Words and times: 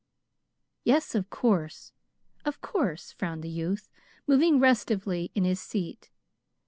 "Yes, 0.83 1.13
of 1.13 1.29
course, 1.29 1.93
of 2.43 2.59
course," 2.59 3.11
frowned 3.11 3.43
the 3.43 3.49
youth, 3.49 3.87
moving 4.25 4.59
restively 4.59 5.29
in 5.35 5.43
his 5.43 5.59
seat. 5.61 6.09